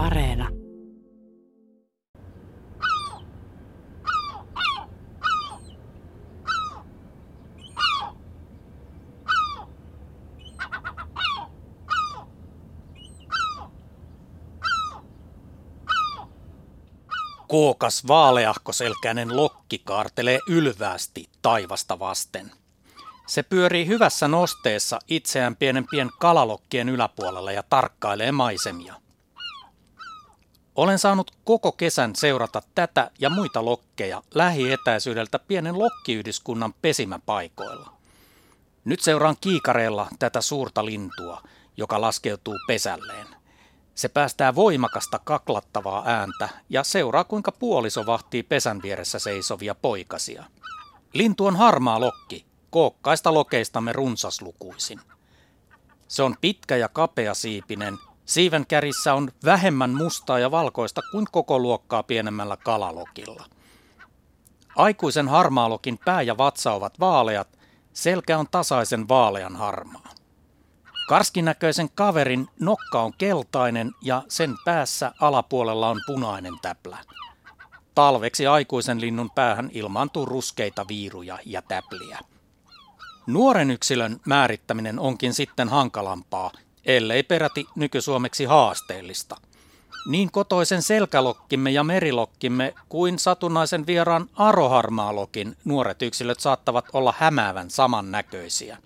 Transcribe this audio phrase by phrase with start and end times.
[0.00, 0.48] Areena.
[17.48, 22.50] Kookas vaaleahkoselkäinen lokki kaartelee ylväästi taivasta vasten.
[23.26, 29.09] Se pyörii hyvässä nosteessa itseään pienempien kalalokkien yläpuolella ja tarkkailee maisemia.
[30.80, 37.92] Olen saanut koko kesän seurata tätä ja muita lokkeja lähietäisyydeltä pienen lokkiyhdyskunnan pesimäpaikoilla.
[38.84, 41.42] Nyt seuraan kiikareella tätä suurta lintua,
[41.76, 43.26] joka laskeutuu pesälleen.
[43.94, 50.44] Se päästää voimakasta kaklattavaa ääntä ja seuraa kuinka puoliso vahtii pesän vieressä seisovia poikasia.
[51.12, 55.00] Lintu on harmaa lokki, kookkaista lokeistamme runsaslukuisin.
[56.08, 57.98] Se on pitkä ja kapea siipinen.
[58.30, 63.44] Siiven kärissä on vähemmän mustaa ja valkoista kuin koko luokkaa pienemmällä kalalokilla.
[64.76, 67.58] Aikuisen harmaalokin pää ja vatsa ovat vaaleat,
[67.92, 70.14] selkä on tasaisen vaalean harmaa.
[71.08, 76.98] Karskinäköisen kaverin nokka on keltainen ja sen päässä alapuolella on punainen täplä.
[77.94, 82.18] Talveksi aikuisen linnun päähän ilmaantuu ruskeita viiruja ja täpliä.
[83.26, 86.50] Nuoren yksilön määrittäminen onkin sitten hankalampaa,
[86.84, 89.36] ellei peräti nykysuomeksi haasteellista.
[90.06, 98.78] Niin kotoisen selkälokkimme ja merilokkimme kuin satunnaisen vieraan aroharmaalokin nuoret yksilöt saattavat olla hämäävän samannäköisiä.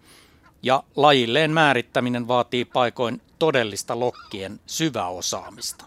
[0.62, 5.84] Ja lajilleen määrittäminen vaatii paikoin todellista lokkien syväosaamista.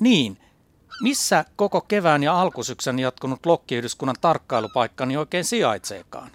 [0.00, 0.38] Niin,
[1.02, 6.30] missä koko kevään ja alkusyksyn jatkunut lokkiyhdyskunnan tarkkailupaikkani oikein sijaitseekaan?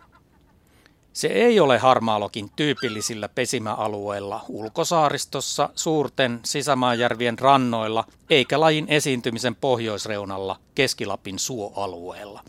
[1.19, 11.39] Se ei ole harmaalokin tyypillisillä pesimäalueilla ulkosaaristossa, suurten sisämaajärvien rannoilla eikä lajin esiintymisen pohjoisreunalla Keskilapin
[11.39, 12.41] suoalueella.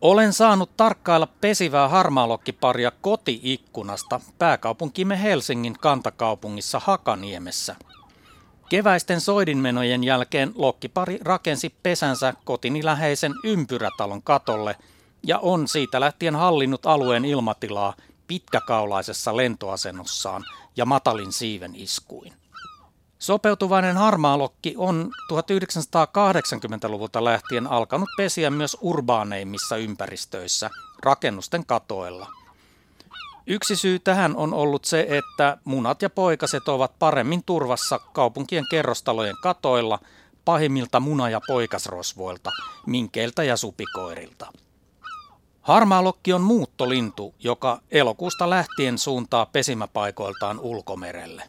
[0.00, 7.76] Olen saanut tarkkailla pesivää harmaalokkiparia kotiikkunasta pääkaupunkimme Helsingin kantakaupungissa Hakaniemessä.
[8.68, 14.76] Keväisten soidinmenojen jälkeen lokkipari rakensi pesänsä kotini läheisen ympyrätalon katolle–
[15.26, 17.94] ja on siitä lähtien hallinnut alueen ilmatilaa
[18.26, 20.44] pitkäkaulaisessa lentoasennossaan
[20.76, 22.32] ja matalin siiven iskuin.
[23.18, 30.70] Sopeutuvainen harmaalokki on 1980-luvulta lähtien alkanut pesiä myös urbaaneimmissa ympäristöissä,
[31.02, 32.26] rakennusten katoilla.
[33.46, 39.36] Yksi syy tähän on ollut se, että munat ja poikaset ovat paremmin turvassa kaupunkien kerrostalojen
[39.42, 39.98] katoilla
[40.44, 42.50] pahimmilta muna- ja poikasrosvoilta,
[42.86, 44.52] minkeiltä ja supikoirilta.
[45.60, 51.42] Harmaalokki on muuttolintu, joka elokuusta lähtien suuntaa pesimäpaikoiltaan ulkomerelle.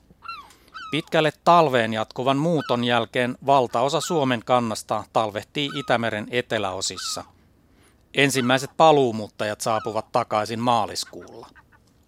[0.91, 7.23] Pitkälle talveen jatkuvan muuton jälkeen valtaosa Suomen kannasta talvehtii Itämeren eteläosissa.
[8.13, 11.47] Ensimmäiset paluumuuttajat saapuvat takaisin maaliskuulla.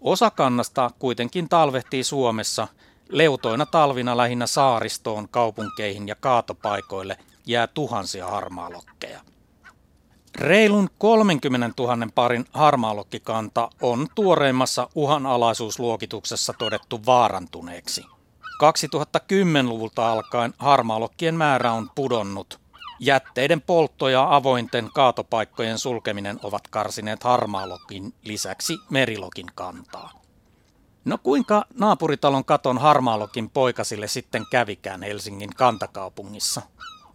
[0.02, 2.68] Osa kannasta kuitenkin talvehtii Suomessa
[3.10, 9.22] leutoina talvina lähinnä saaristoon, kaupunkeihin ja kaatopaikoille jää tuhansia harmaalokkeja.
[10.40, 18.06] Reilun 30 000 parin harmaalokkikanta on tuoreimmassa uhanalaisuusluokituksessa todettu vaarantuneeksi.
[18.64, 22.60] 2010-luvulta alkaen harmaalokkien määrä on pudonnut.
[23.00, 30.12] Jätteiden poltto ja avointen kaatopaikkojen sulkeminen ovat karsineet harmaalokin lisäksi merilokin kantaa.
[31.06, 36.62] No kuinka naapuritalon katon harmaalokin poikasille sitten kävikään Helsingin kantakaupungissa?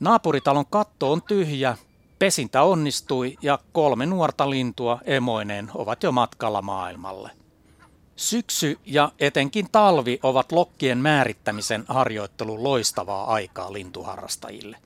[0.00, 1.76] Naapuritalon katto on tyhjä
[2.18, 7.30] Pesintä onnistui ja kolme nuorta lintua emoineen ovat jo matkalla maailmalle.
[8.16, 14.76] Syksy ja etenkin talvi ovat lokkien määrittämisen harjoittelun loistavaa aikaa lintuharrastajille.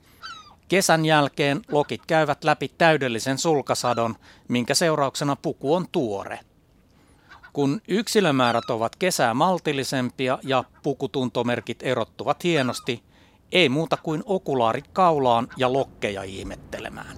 [0.67, 4.15] Kesän jälkeen lokit käyvät läpi täydellisen sulkasadon,
[4.47, 6.39] minkä seurauksena puku on tuore.
[7.53, 13.03] Kun yksilömäärät ovat kesää maltillisempia ja pukutuntomerkit erottuvat hienosti,
[13.53, 17.15] ei muuta kuin okulaarit kaulaan ja lokkeja ihmettelemään.